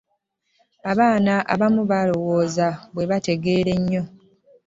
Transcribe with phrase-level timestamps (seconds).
[0.91, 4.01] abaana abamu balowooza be bategeera ennyo